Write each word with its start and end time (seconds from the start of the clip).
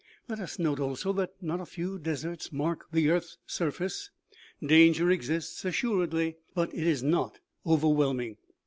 Let 0.27 0.39
us 0.39 0.57
note 0.57 0.79
also 0.79 1.13
that 1.13 1.33
not 1.43 1.61
a 1.61 1.65
few 1.67 1.99
deserts 1.99 2.51
mark 2.51 2.87
the 2.91 3.11
earth's 3.11 3.37
surface. 3.45 4.09
Danger 4.65 5.11
exists, 5.11 5.63
assuredly, 5.63 6.37
but 6.55 6.73
it 6.73 6.87
is 6.87 7.03
not 7.03 7.39
overwhelming. 7.67 8.37